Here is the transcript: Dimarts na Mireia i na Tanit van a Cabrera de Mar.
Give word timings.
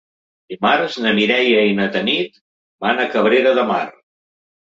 Dimarts 0.53 0.95
na 1.05 1.11
Mireia 1.17 1.59
i 1.71 1.75
na 1.81 1.85
Tanit 1.97 2.41
van 2.87 3.01
a 3.03 3.07
Cabrera 3.17 3.51
de 3.59 3.67
Mar. 3.73 3.85